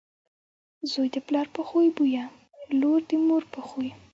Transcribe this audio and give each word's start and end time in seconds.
زوی 0.91 1.07
دپلار 1.17 1.47
په 1.55 1.61
خوی 1.67 1.87
بويه، 1.97 2.25
لور 2.79 2.99
دمور 3.09 3.43
په 3.53 3.59
خوی. 3.67 3.91